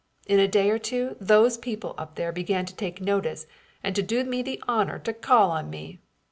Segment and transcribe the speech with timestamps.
[0.25, 3.45] In a day or two those people up there began to take notice
[3.83, 5.99] and to do me the honor to call on me.